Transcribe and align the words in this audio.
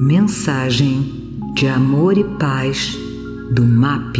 Mensagem 0.00 1.52
de 1.54 1.68
amor 1.68 2.16
e 2.16 2.24
paz 2.38 2.96
do 3.52 3.62
MAP. 3.62 4.16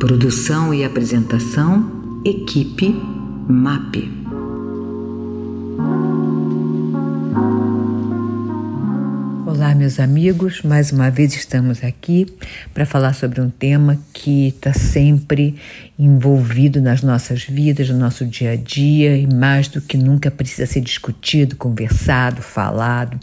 Produção 0.00 0.74
e 0.74 0.82
apresentação, 0.82 2.20
equipe 2.24 3.00
MAP. 3.48 4.19
Olá, 9.60 9.74
meus 9.74 10.00
amigos, 10.00 10.62
mais 10.62 10.90
uma 10.90 11.10
vez 11.10 11.34
estamos 11.34 11.84
aqui 11.84 12.26
para 12.72 12.86
falar 12.86 13.12
sobre 13.12 13.42
um 13.42 13.50
tema 13.50 13.98
que 14.10 14.48
está 14.48 14.72
sempre 14.72 15.54
envolvido 15.98 16.80
nas 16.80 17.02
nossas 17.02 17.44
vidas, 17.44 17.90
no 17.90 17.98
nosso 17.98 18.24
dia 18.24 18.52
a 18.52 18.56
dia 18.56 19.18
e 19.18 19.26
mais 19.26 19.68
do 19.68 19.82
que 19.82 19.98
nunca 19.98 20.30
precisa 20.30 20.64
ser 20.64 20.80
discutido, 20.80 21.56
conversado, 21.56 22.40
falado. 22.40 23.20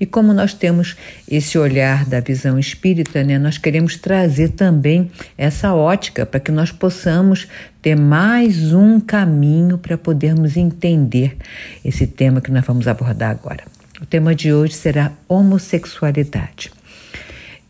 E 0.00 0.06
como 0.06 0.32
nós 0.32 0.54
temos 0.54 0.96
esse 1.30 1.58
olhar 1.58 2.06
da 2.06 2.18
visão 2.18 2.58
espírita, 2.58 3.22
né, 3.22 3.38
nós 3.38 3.58
queremos 3.58 3.98
trazer 3.98 4.52
também 4.52 5.10
essa 5.36 5.74
ótica 5.74 6.24
para 6.24 6.40
que 6.40 6.50
nós 6.50 6.72
possamos 6.72 7.46
ter 7.82 7.94
mais 7.94 8.72
um 8.72 8.98
caminho 8.98 9.76
para 9.76 9.98
podermos 9.98 10.56
entender 10.56 11.36
esse 11.84 12.06
tema 12.06 12.40
que 12.40 12.50
nós 12.50 12.64
vamos 12.64 12.88
abordar 12.88 13.30
agora. 13.30 13.73
O 14.00 14.06
tema 14.06 14.34
de 14.34 14.52
hoje 14.52 14.74
será 14.74 15.12
homossexualidade. 15.28 16.72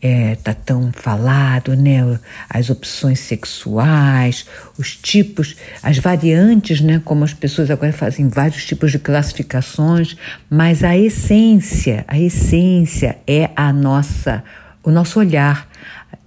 É, 0.01 0.35
tá 0.35 0.53
tão 0.53 0.91
falado, 0.91 1.75
né? 1.75 2.19
As 2.49 2.69
opções 2.69 3.19
sexuais, 3.19 4.45
os 4.77 4.95
tipos, 4.95 5.55
as 5.83 5.99
variantes, 5.99 6.81
né? 6.81 6.99
Como 7.05 7.23
as 7.23 7.33
pessoas 7.33 7.69
agora 7.69 7.93
fazem 7.93 8.27
vários 8.27 8.65
tipos 8.65 8.91
de 8.91 8.99
classificações, 8.99 10.17
mas 10.49 10.83
a 10.83 10.97
essência, 10.97 12.03
a 12.07 12.19
essência 12.19 13.17
é 13.27 13.51
a 13.55 13.71
nossa, 13.71 14.43
o 14.83 14.89
nosso 14.89 15.19
olhar 15.19 15.69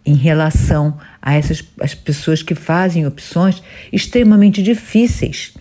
em 0.06 0.14
relação 0.14 0.98
a 1.20 1.34
essas 1.34 1.62
as 1.80 1.94
pessoas 1.94 2.42
que 2.42 2.54
fazem 2.54 3.06
opções 3.06 3.62
extremamente 3.92 4.62
difíceis 4.62 5.54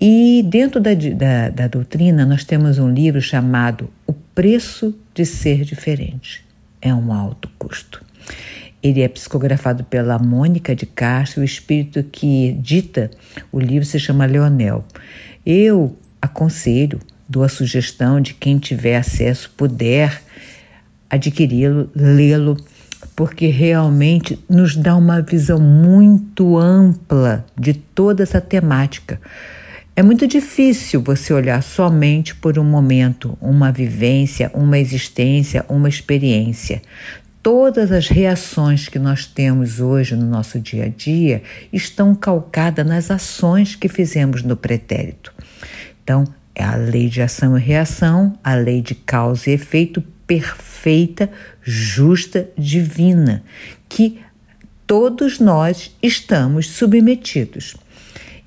e 0.00 0.42
dentro 0.48 0.80
da, 0.80 0.94
da, 0.94 1.50
da 1.50 1.68
doutrina, 1.68 2.24
nós 2.24 2.42
temos 2.42 2.78
um 2.78 2.90
livro 2.90 3.20
chamado 3.20 3.90
O 4.06 4.14
Preço 4.14 4.96
de 5.12 5.26
Ser 5.26 5.62
Diferente. 5.62 6.42
É 6.80 6.94
um 6.94 7.12
alto 7.12 7.50
custo. 7.58 8.02
Ele 8.82 9.02
é 9.02 9.08
psicografado 9.08 9.84
pela 9.84 10.18
Mônica 10.18 10.74
de 10.74 10.86
Castro, 10.86 11.42
o 11.42 11.44
espírito 11.44 12.02
que 12.02 12.56
dita 12.62 13.10
o 13.52 13.60
livro 13.60 13.84
se 13.84 14.00
chama 14.00 14.24
Leonel. 14.24 14.82
Eu 15.44 15.94
aconselho, 16.22 16.98
dou 17.28 17.44
a 17.44 17.48
sugestão 17.50 18.22
de 18.22 18.32
quem 18.32 18.58
tiver 18.58 18.96
acesso, 18.96 19.52
puder 19.54 20.22
adquiri-lo, 21.10 21.90
lê-lo, 21.94 22.56
porque 23.14 23.48
realmente 23.48 24.42
nos 24.48 24.74
dá 24.76 24.96
uma 24.96 25.20
visão 25.20 25.60
muito 25.60 26.56
ampla 26.56 27.44
de 27.58 27.74
toda 27.74 28.22
essa 28.22 28.40
temática 28.40 29.20
é 30.00 30.02
muito 30.02 30.26
difícil 30.26 31.02
você 31.02 31.30
olhar 31.30 31.62
somente 31.62 32.34
por 32.34 32.58
um 32.58 32.64
momento, 32.64 33.36
uma 33.38 33.70
vivência, 33.70 34.50
uma 34.54 34.78
existência, 34.78 35.62
uma 35.68 35.90
experiência. 35.90 36.80
Todas 37.42 37.92
as 37.92 38.08
reações 38.08 38.88
que 38.88 38.98
nós 38.98 39.26
temos 39.26 39.78
hoje 39.78 40.16
no 40.16 40.24
nosso 40.24 40.58
dia 40.58 40.86
a 40.86 40.88
dia 40.88 41.42
estão 41.70 42.14
calcadas 42.14 42.86
nas 42.86 43.10
ações 43.10 43.76
que 43.76 43.90
fizemos 43.90 44.42
no 44.42 44.56
pretérito. 44.56 45.34
Então, 46.02 46.24
é 46.54 46.64
a 46.64 46.76
lei 46.76 47.10
de 47.10 47.20
ação 47.20 47.58
e 47.58 47.60
reação, 47.60 48.32
a 48.42 48.54
lei 48.54 48.80
de 48.80 48.94
causa 48.94 49.50
e 49.50 49.52
efeito 49.52 50.02
perfeita, 50.26 51.30
justa, 51.62 52.48
divina, 52.56 53.42
que 53.86 54.18
todos 54.86 55.38
nós 55.38 55.94
estamos 56.02 56.70
submetidos. 56.70 57.76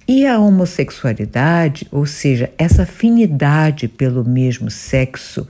E 0.07 0.27
a 0.27 0.37
homossexualidade, 0.37 1.87
ou 1.91 2.05
seja, 2.05 2.51
essa 2.57 2.83
afinidade 2.83 3.87
pelo 3.87 4.23
mesmo 4.25 4.69
sexo 4.69 5.47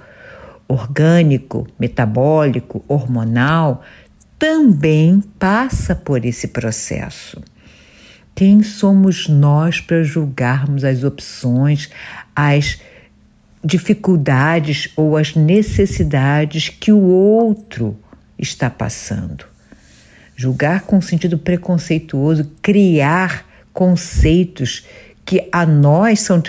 orgânico, 0.68 1.68
metabólico, 1.80 2.84
hormonal, 2.88 3.84
também 4.38 5.22
passa 5.40 5.96
por 5.96 6.24
esse 6.24 6.50
processo. 6.50 7.42
Quem 8.36 8.62
somos 8.64 9.28
nós 9.28 9.80
para 9.80 10.04
julgarmos 10.04 10.84
as 10.84 11.04
opções, 11.04 11.90
as 12.36 12.80
dificuldades 13.64 14.90
ou 14.96 15.18
as 15.18 15.36
necessidades 15.36 16.70
que 16.70 16.92
o 16.92 17.02
outro 17.02 17.98
está 18.38 18.70
passando? 18.70 19.46
Julgar 20.36 20.82
com 20.82 21.00
sentido 21.00 21.38
preconceituoso, 21.38 22.52
criar 22.62 23.46
conceitos 23.74 24.86
que 25.26 25.48
a 25.52 25.66
nós 25.66 26.22
são 26.22 26.42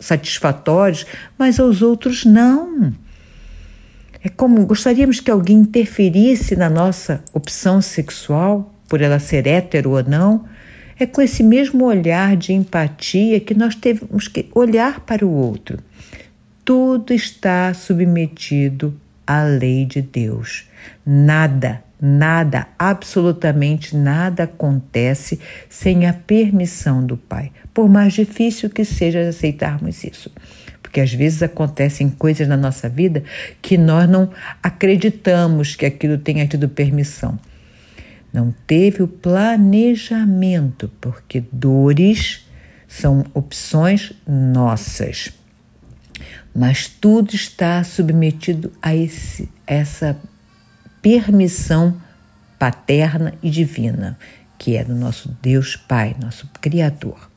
satisfatórios, 0.00 1.06
mas 1.38 1.58
aos 1.58 1.82
outros 1.82 2.24
não. 2.24 2.92
É 4.24 4.28
como 4.28 4.64
gostaríamos 4.66 5.18
que 5.18 5.30
alguém 5.30 5.58
interferisse 5.58 6.54
na 6.54 6.70
nossa 6.70 7.24
opção 7.32 7.80
sexual, 7.80 8.72
por 8.88 9.00
ela 9.00 9.18
ser 9.18 9.46
hétero 9.46 9.90
ou 9.90 10.04
não. 10.04 10.44
É 10.98 11.06
com 11.06 11.20
esse 11.20 11.42
mesmo 11.42 11.84
olhar 11.84 12.36
de 12.36 12.52
empatia 12.52 13.40
que 13.40 13.54
nós 13.54 13.74
temos 13.74 14.28
que 14.28 14.48
olhar 14.54 15.00
para 15.00 15.26
o 15.26 15.30
outro. 15.30 15.78
Tudo 16.64 17.12
está 17.12 17.74
submetido 17.74 18.94
à 19.26 19.42
lei 19.42 19.84
de 19.84 20.02
Deus. 20.02 20.68
Nada 21.04 21.82
Nada, 22.04 22.66
absolutamente 22.76 23.96
nada 23.96 24.42
acontece 24.42 25.38
sem 25.68 26.04
a 26.04 26.12
permissão 26.12 27.06
do 27.06 27.16
Pai, 27.16 27.52
por 27.72 27.88
mais 27.88 28.12
difícil 28.12 28.68
que 28.68 28.84
seja 28.84 29.20
aceitarmos 29.20 30.02
isso. 30.02 30.28
Porque 30.82 31.00
às 31.00 31.14
vezes 31.14 31.44
acontecem 31.44 32.10
coisas 32.10 32.48
na 32.48 32.56
nossa 32.56 32.88
vida 32.88 33.22
que 33.62 33.78
nós 33.78 34.10
não 34.10 34.28
acreditamos 34.60 35.76
que 35.76 35.86
aquilo 35.86 36.18
tenha 36.18 36.44
tido 36.44 36.68
permissão. 36.68 37.38
Não 38.32 38.52
teve 38.66 39.04
o 39.04 39.06
planejamento, 39.06 40.90
porque 41.00 41.44
dores 41.52 42.48
são 42.88 43.24
opções 43.32 44.12
nossas. 44.26 45.32
Mas 46.54 46.86
tudo 46.86 47.34
está 47.34 47.82
submetido 47.82 48.72
a 48.82 48.94
esse, 48.94 49.48
essa 49.66 50.18
permissão 51.00 52.00
paterna 52.58 53.34
e 53.42 53.50
divina, 53.50 54.18
que 54.58 54.76
é 54.76 54.84
do 54.84 54.94
nosso 54.94 55.36
Deus 55.40 55.74
Pai, 55.76 56.14
nosso 56.20 56.48
Criador. 56.60 57.31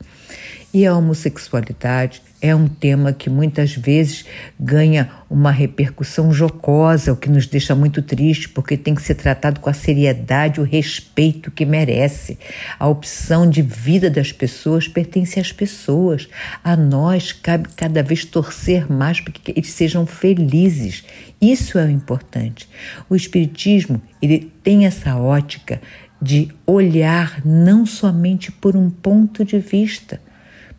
E 0.76 0.86
a 0.86 0.94
homossexualidade 0.94 2.22
é 2.42 2.54
um 2.54 2.68
tema 2.68 3.14
que 3.14 3.30
muitas 3.30 3.74
vezes 3.74 4.26
ganha 4.60 5.10
uma 5.30 5.50
repercussão 5.50 6.34
jocosa, 6.34 7.14
o 7.14 7.16
que 7.16 7.30
nos 7.30 7.48
deixa 7.48 7.74
muito 7.74 8.02
triste, 8.02 8.50
porque 8.50 8.76
tem 8.76 8.94
que 8.94 9.02
ser 9.02 9.16
tratado 9.16 9.62
com 9.62 9.70
a 9.70 9.74
seriedade 9.74 10.60
e 10.60 10.62
o 10.62 10.66
respeito 10.66 11.50
que 11.50 11.66
merece. 11.66 12.38
A 12.78 12.90
opção 12.90 13.50
de 13.50 13.62
vida 13.62 14.10
das 14.10 14.34
pessoas 14.34 14.86
pertence 14.86 15.40
às 15.40 15.54
pessoas. 15.54 16.28
A 16.62 16.76
nós 16.76 17.32
cabe 17.32 17.70
cada 17.74 18.04
vez 18.04 18.26
torcer 18.26 18.92
mais 18.92 19.22
para 19.22 19.32
que 19.32 19.52
eles 19.52 19.72
sejam 19.72 20.06
felizes. 20.06 21.06
Isso 21.40 21.80
é 21.80 21.86
o 21.86 21.90
importante. 21.90 22.68
O 23.10 23.16
Espiritismo 23.16 24.02
ele 24.22 24.52
tem 24.62 24.86
essa 24.86 25.16
ótica 25.16 25.80
de 26.22 26.50
olhar 26.68 27.42
não 27.46 27.86
somente 27.86 28.52
por 28.52 28.76
um 28.76 28.90
ponto 28.90 29.46
de 29.46 29.58
vista, 29.60 30.20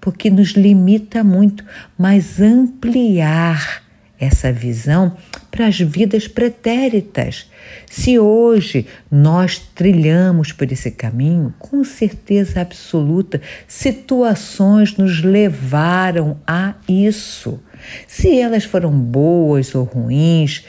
porque 0.01 0.31
nos 0.31 0.51
limita 0.51 1.25
muito, 1.25 1.65
mas 1.99 2.41
ampliar 2.41 3.87
essa 4.19 4.53
visão 4.53 5.17
para 5.51 5.67
as 5.67 5.79
vidas 5.79 6.27
pretéritas. 6.27 7.51
Se 7.87 8.19
hoje 8.19 8.87
nós 9.11 9.59
trilhamos 9.59 10.53
por 10.53 10.71
esse 10.71 10.91
caminho, 10.91 11.55
com 11.59 11.85
certeza 11.85 12.61
absoluta, 12.61 13.41
situações 13.67 14.97
nos 14.97 15.23
levaram 15.23 16.39
a 16.47 16.75
isso. 16.89 17.61
Se 18.07 18.39
elas 18.39 18.65
foram 18.65 18.91
boas 18.91 19.75
ou 19.75 19.85
ruins, 19.85 20.65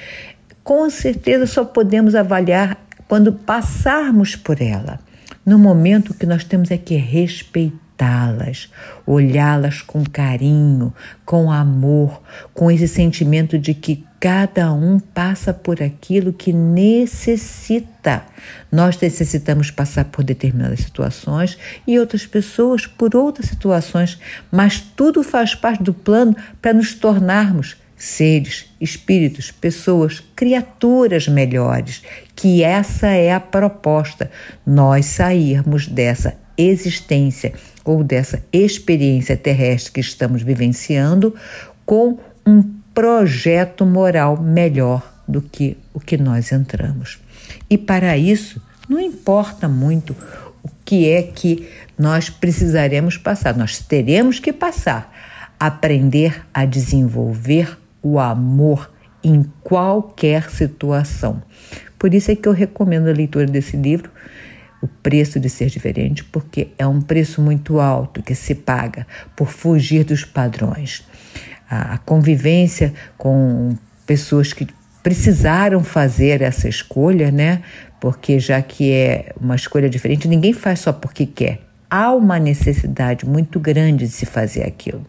com 0.64 0.90
certeza 0.90 1.46
só 1.46 1.64
podemos 1.64 2.16
avaliar 2.16 2.78
quando 3.08 3.32
passarmos 3.32 4.36
por 4.36 4.62
ela. 4.62 5.00
No 5.46 5.58
momento 5.58 6.14
que 6.14 6.26
nós 6.26 6.44
temos 6.44 6.72
é 6.72 6.78
que 6.78 6.96
respeitar 6.96 7.87
respeitá-las, 7.98 8.70
olhá-las 9.06 9.82
com 9.82 10.04
carinho, 10.06 10.94
com 11.26 11.52
amor, 11.52 12.22
com 12.54 12.70
esse 12.70 12.88
sentimento 12.88 13.58
de 13.58 13.74
que 13.74 14.06
cada 14.20 14.72
um 14.72 15.00
passa 15.00 15.54
por 15.54 15.82
aquilo 15.82 16.32
que 16.32 16.54
necessita. 16.54 18.24
Nós 18.72 19.00
necessitamos 19.00 19.72
passar 19.72 20.06
por 20.06 20.24
determinadas 20.24 20.80
situações 20.80 21.58
e 21.86 22.00
outras 22.00 22.26
pessoas 22.26 22.86
por 22.86 23.16
outras 23.16 23.50
situações, 23.50 24.20
mas 24.52 24.80
tudo 24.80 25.24
faz 25.24 25.56
parte 25.56 25.84
do 25.84 25.94
plano 25.94 26.36
para 26.62 26.74
nos 26.74 26.94
tornarmos 26.94 27.76
seres, 27.96 28.68
espíritos, 28.80 29.50
pessoas, 29.50 30.24
criaturas 30.36 31.28
melhores, 31.28 32.04
que 32.36 32.64
essa 32.64 33.08
é 33.08 33.34
a 33.34 33.40
proposta, 33.40 34.30
nós 34.64 35.08
sairmos 35.08 35.88
dessa 35.88 36.38
existência 36.58 37.54
ou 37.86 38.04
dessa 38.04 38.44
experiência 38.52 39.38
terrestre 39.38 39.92
que 39.94 40.00
estamos 40.00 40.42
vivenciando 40.42 41.36
com 41.86 42.18
um 42.46 42.64
projeto 42.94 43.86
moral 43.86 44.42
melhor 44.42 45.22
do 45.28 45.42
que 45.42 45.78
o 45.94 46.00
que 46.00 46.18
nós 46.18 46.52
entramos. 46.52 47.20
E 47.70 47.78
para 47.78 48.18
isso, 48.18 48.62
não 48.90 49.00
importa 49.00 49.68
muito 49.68 50.16
o 50.64 50.70
que 50.84 51.10
é 51.10 51.22
que 51.22 51.68
nós 51.98 52.30
precisaremos 52.30 53.18
passar, 53.18 53.56
nós 53.56 53.80
teremos 53.80 54.40
que 54.40 54.54
passar, 54.54 55.14
aprender 55.60 56.46
a 56.54 56.66
desenvolver 56.66 57.78
o 58.02 58.20
amor 58.20 58.92
em 59.24 59.46
qualquer 59.62 60.50
situação. 60.50 61.42
Por 62.00 62.14
isso 62.14 62.32
é 62.32 62.36
que 62.36 62.48
eu 62.48 62.54
recomendo 62.54 63.08
a 63.08 63.14
leitura 63.14 63.46
desse 63.46 63.76
livro, 63.76 64.10
O 64.82 64.88
Preço 64.88 65.40
de 65.40 65.50
Ser 65.50 65.68
Diferente, 65.68 66.24
porque 66.24 66.70
é 66.78 66.86
um 66.86 67.02
preço 67.02 67.42
muito 67.42 67.80
alto 67.80 68.22
que 68.22 68.36
se 68.36 68.54
paga 68.54 69.08
por 69.36 69.50
fugir 69.50 70.04
dos 70.04 70.24
padrões. 70.24 71.04
A 71.70 71.98
convivência 71.98 72.94
com 73.18 73.76
pessoas 74.06 74.54
que 74.54 74.68
precisaram 75.02 75.84
fazer 75.84 76.42
essa 76.42 76.68
escolha, 76.70 77.32
né? 77.32 77.62
Porque 78.00 78.40
já 78.40 78.62
que 78.62 78.92
é 78.92 79.34
uma 79.40 79.56
escolha 79.56 79.90
diferente, 79.90 80.28
ninguém 80.28 80.54
faz 80.54 80.82
só 80.82 80.94
porque 80.94 81.26
quer. 81.26 81.62
Há 81.90 82.14
uma 82.14 82.38
necessidade 82.38 83.26
muito 83.26 83.60
grande 83.60 84.06
de 84.06 84.12
se 84.12 84.26
fazer 84.26 84.64
aquilo 84.64 85.06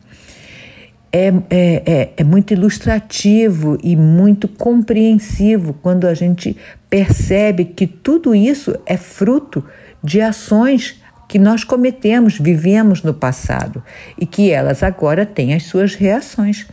é, 1.12 1.28
é, 1.28 1.82
é, 1.86 2.12
é, 2.18 2.24
muito 2.24 2.52
ilustrativo 2.52 3.78
e 3.82 3.96
muito 3.96 4.46
compreensivo 4.46 5.72
quando 5.72 6.06
a 6.06 6.14
gente 6.14 6.56
percebe 6.90 7.64
que 7.64 7.86
tudo 7.86 8.34
isso 8.34 8.78
é 8.84 8.96
fruto 8.96 9.64
de 10.02 10.20
ações 10.20 11.02
que 11.26 11.38
nós 11.38 11.64
cometemos, 11.64 12.38
vivemos 12.38 13.02
no 13.02 13.14
passado 13.14 13.82
e 14.18 14.26
que 14.26 14.50
elas 14.50 14.82
agora 14.82 15.24
têm 15.26 15.54
as 15.54 15.64
suas 15.64 15.94
reações. 15.94 16.66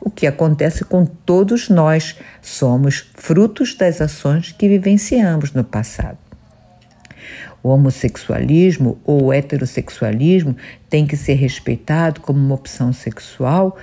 O 0.00 0.10
que 0.10 0.26
acontece 0.26 0.84
com 0.84 1.04
todos 1.04 1.68
nós 1.68 2.16
somos 2.40 3.10
frutos 3.14 3.74
das 3.74 4.00
ações 4.00 4.52
que 4.52 4.68
vivenciamos 4.68 5.52
no 5.52 5.62
passado 5.62 6.21
o 7.62 7.68
homossexualismo 7.68 8.98
ou 9.04 9.24
o 9.24 9.32
heterossexualismo 9.32 10.56
tem 10.90 11.06
que 11.06 11.16
ser 11.16 11.34
respeitado 11.34 12.20
como 12.20 12.38
uma 12.38 12.54
opção 12.54 12.92
sexual 12.92 13.76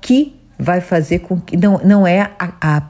que 0.00 0.34
vai 0.58 0.80
fazer 0.80 1.20
com 1.20 1.40
que. 1.40 1.56
Não, 1.56 1.78
não 1.84 2.06
é 2.06 2.30
a, 2.38 2.52
a 2.60 2.82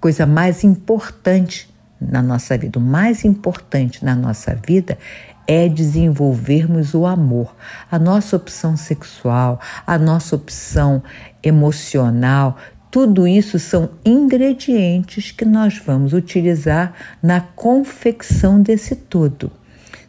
coisa 0.00 0.26
mais 0.26 0.64
importante 0.64 1.68
na 2.00 2.20
nossa 2.20 2.56
vida. 2.58 2.78
O 2.78 2.82
mais 2.82 3.24
importante 3.24 4.04
na 4.04 4.14
nossa 4.14 4.54
vida 4.54 4.98
é 5.46 5.68
desenvolvermos 5.68 6.92
o 6.92 7.06
amor. 7.06 7.54
A 7.90 7.98
nossa 7.98 8.36
opção 8.36 8.76
sexual, 8.76 9.60
a 9.86 9.96
nossa 9.96 10.36
opção 10.36 11.02
emocional, 11.42 12.58
tudo 12.90 13.26
isso 13.26 13.58
são 13.58 13.90
ingredientes 14.04 15.30
que 15.30 15.44
nós 15.44 15.78
vamos 15.78 16.12
utilizar 16.12 16.94
na 17.22 17.40
confecção 17.40 18.60
desse 18.60 18.96
todo. 18.96 19.50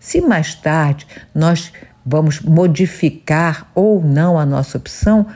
Se 0.07 0.21
mais 0.21 0.55
tarde 0.55 1.05
nós 1.35 1.73
vamos 2.05 2.39
modificar 2.39 3.69
ou 3.75 4.01
não 4.01 4.39
a 4.39 4.45
nossa 4.45 4.77
opção, 4.77 5.27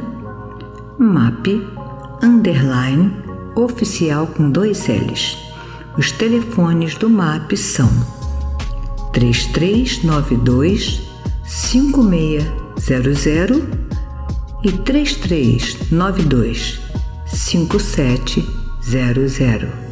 MAP 0.97 1.61
Underline 2.23 3.11
Oficial 3.55 4.27
com 4.27 4.49
dois 4.49 4.87
L's. 4.87 5.37
Os 5.97 6.13
telefones 6.13 6.95
do 6.95 7.09
MAP 7.09 7.57
são 7.57 7.89
3392 9.11 11.01
5600 11.43 13.86
e 14.67 14.71
3392 14.83 16.79
5700. 17.25 19.86